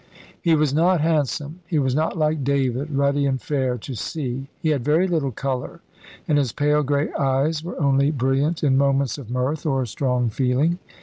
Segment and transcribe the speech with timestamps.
[0.41, 1.59] He was not handsome.
[1.67, 4.49] He was not like David, ruddy and fair to see.
[4.59, 5.81] He had very little colour,
[6.27, 10.79] and his pale grey eyes were only brilliant in moments of mirth or strong feeling.